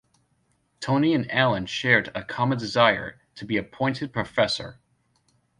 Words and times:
Tony 0.79 1.13
and 1.13 1.29
Alan 1.31 1.67
shared 1.67 2.11
a 2.15 2.23
common 2.23 2.57
desire 2.57 3.21
to 3.35 3.45
be 3.45 3.55
appointed 3.55 4.11
professor. 4.11 4.79